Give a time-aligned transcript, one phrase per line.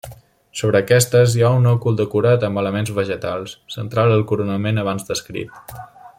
[0.59, 5.79] Sobre aquestes hi ha un òcul decorat amb elements vegetals, central al coronament abans descrit.